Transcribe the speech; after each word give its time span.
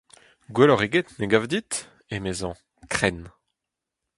Gwelloc’h 0.55 0.85
eget 0.85 1.09
ne 1.17 1.25
gav 1.31 1.45
dit, 1.51 1.71
emezañ, 2.15 2.55
krenn. 2.93 3.21